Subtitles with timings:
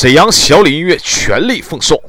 [0.00, 2.02] 沈阳小李音乐全力奉送。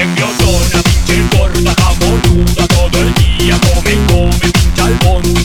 [0.00, 5.39] Champions zona, vince il Borussia Dortmund tutto, todo el día, come come, vince al Bonn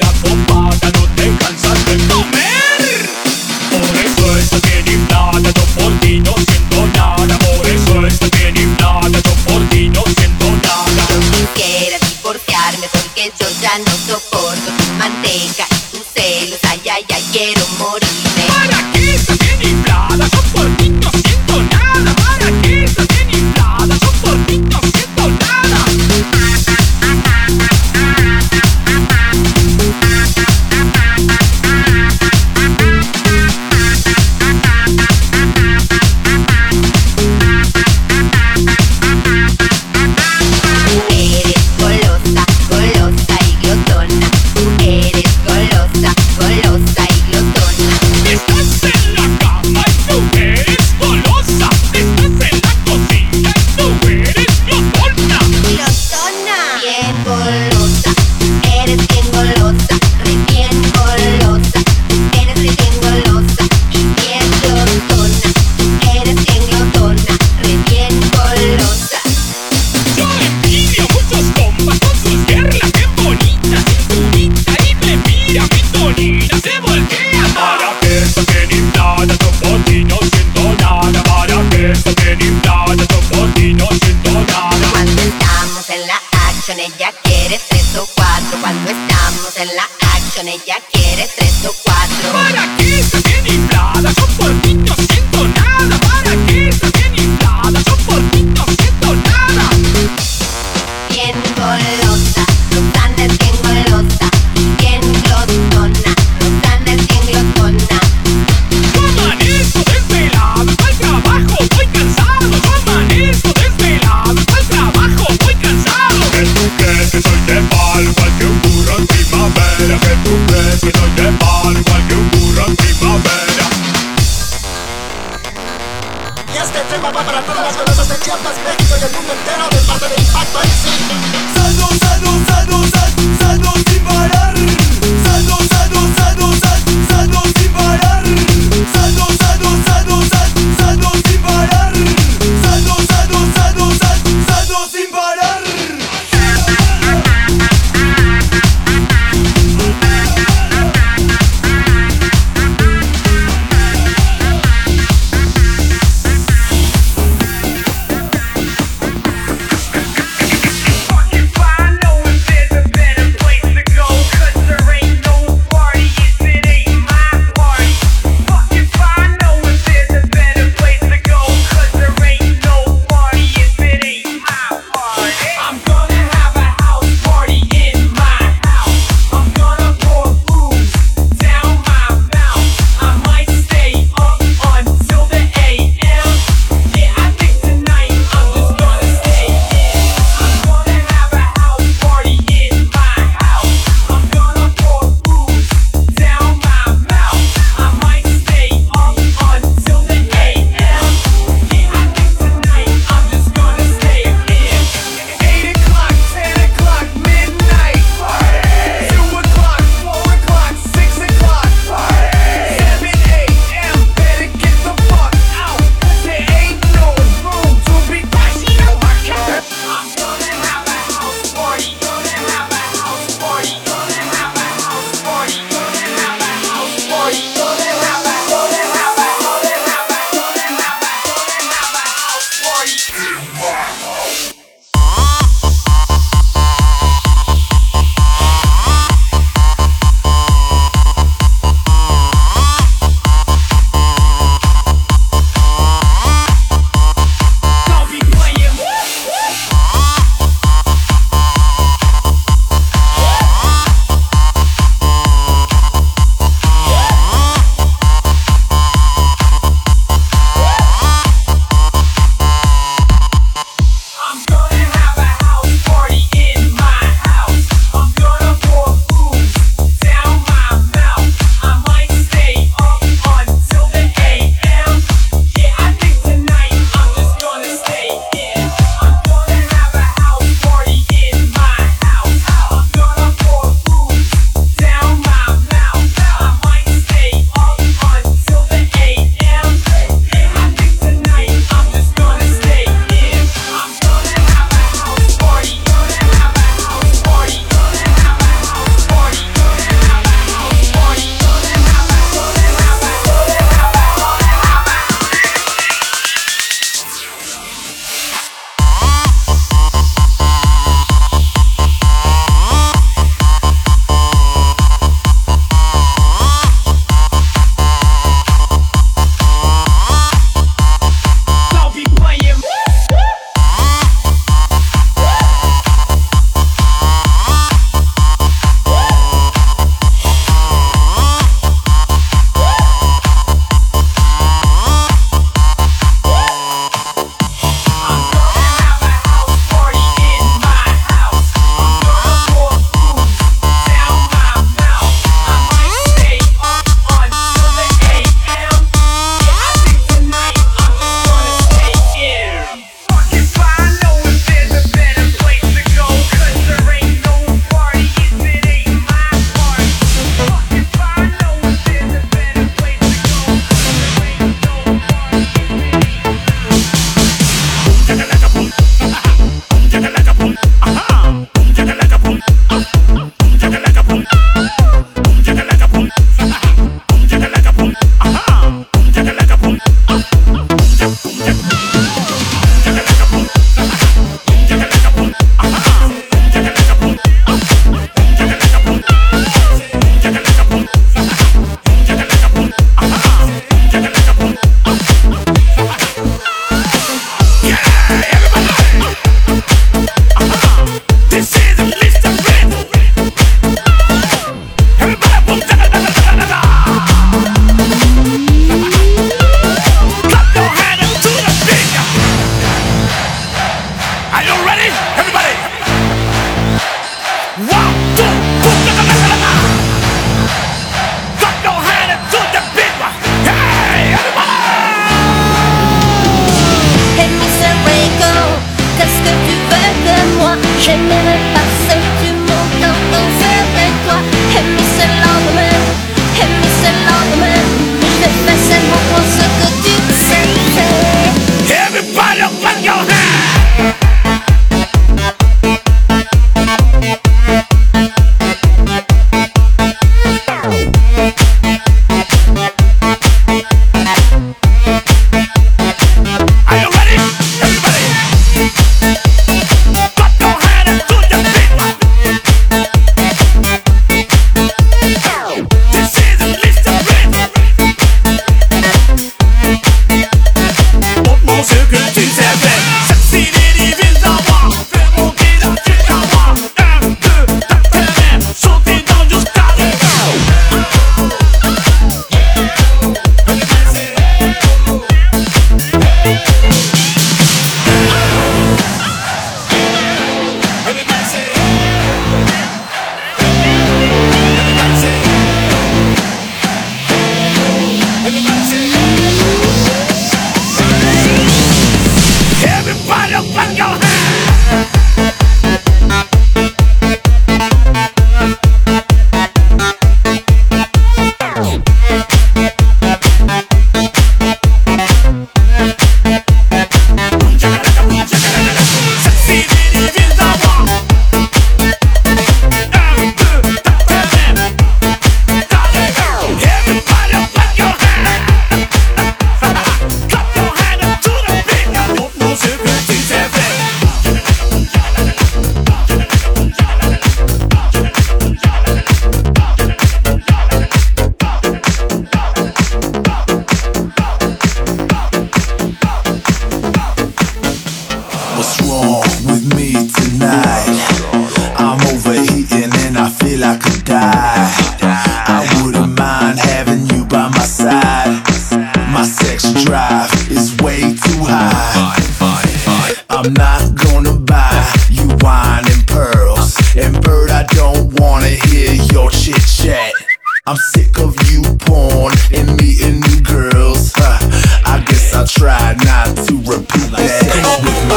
[570.94, 574.12] sick of you porn and meeting new girls.
[574.15, 574.38] Huh.
[574.86, 578.14] I guess I try not to repeat that.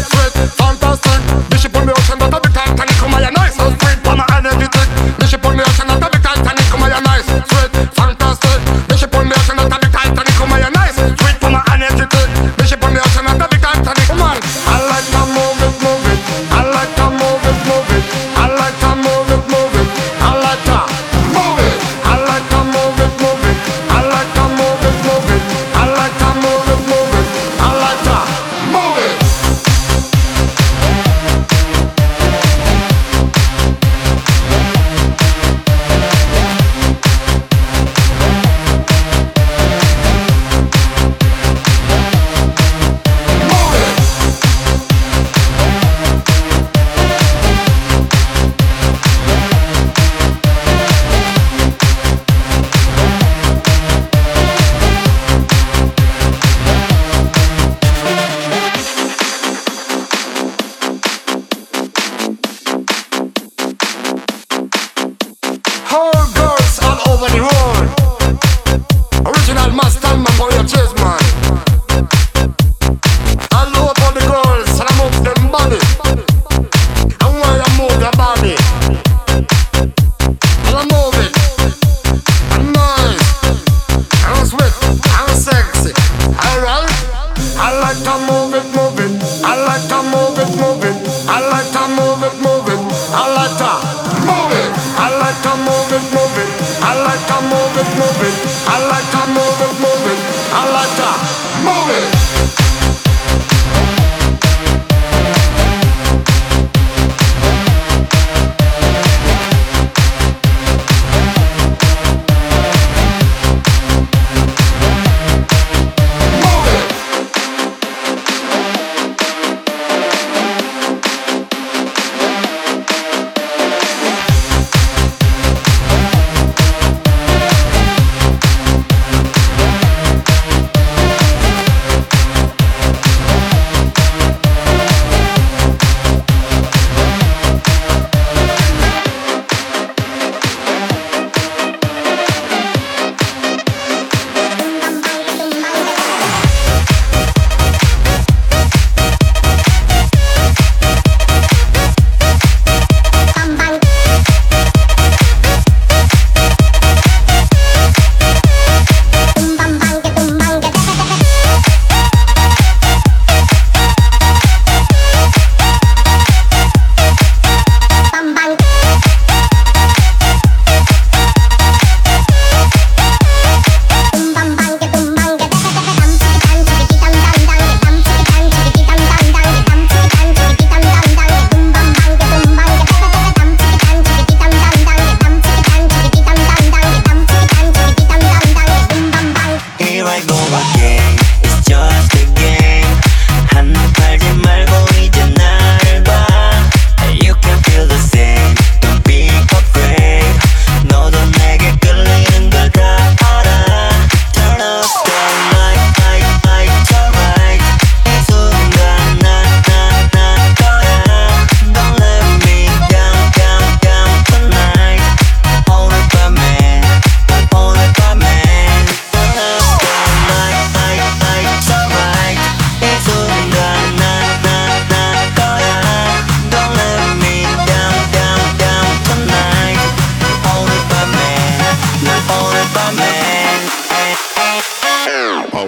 [0.00, 0.59] On, you nice,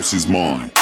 [0.02, 0.81] House is mine.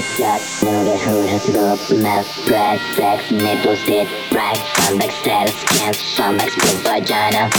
[0.00, 6.50] food, slut, sugar, hood, scoop, meth, bread, sex, nipples, dick, brag, stomach, status, cancer, stomach,
[6.50, 7.50] scoop, vagina,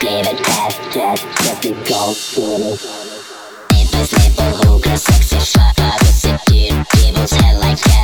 [0.00, 2.76] cleavage, ass, chest, chesty, gold, booty.
[3.72, 7.95] Nipples, nipple, hookah, sexy, shot, I was a dude, people's head like that.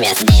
[0.00, 0.39] свет.